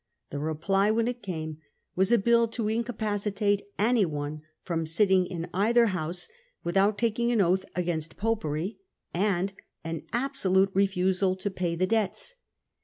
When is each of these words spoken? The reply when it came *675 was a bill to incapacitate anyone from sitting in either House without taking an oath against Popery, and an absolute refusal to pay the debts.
The 0.31 0.39
reply 0.39 0.89
when 0.89 1.07
it 1.07 1.21
came 1.21 1.57
*675 1.95 1.97
was 1.97 2.11
a 2.11 2.17
bill 2.17 2.47
to 2.47 2.67
incapacitate 2.67 3.61
anyone 3.77 4.41
from 4.63 4.87
sitting 4.87 5.27
in 5.27 5.47
either 5.53 5.85
House 5.93 6.27
without 6.63 6.97
taking 6.97 7.31
an 7.31 7.39
oath 7.39 7.65
against 7.75 8.17
Popery, 8.17 8.79
and 9.13 9.53
an 9.83 10.01
absolute 10.11 10.71
refusal 10.73 11.35
to 11.35 11.51
pay 11.51 11.75
the 11.75 11.85
debts. 11.85 12.33